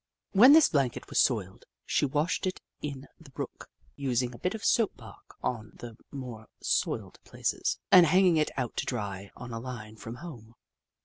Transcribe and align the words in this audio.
When 0.31 0.53
this 0.53 0.67
blanket 0.69 1.07
was 1.09 1.19
soiled, 1.19 1.65
she 1.85 2.05
washed 2.07 2.47
it 2.47 2.59
in 2.81 3.07
the 3.19 3.29
brook, 3.29 3.69
using 3.95 4.33
a 4.33 4.39
bit 4.39 4.55
of 4.55 4.65
soap 4.65 4.97
bark 4.97 5.35
on 5.43 5.73
the 5.75 5.95
more 6.09 6.47
soiled 6.59 7.19
places, 7.23 7.77
and 7.91 8.07
hanging 8.07 8.37
it 8.37 8.49
out 8.57 8.75
to 8.77 8.85
dry 8.87 9.29
on 9.35 9.53
a 9.53 9.59
line 9.59 9.97
from 9.97 10.15
home. 10.15 10.55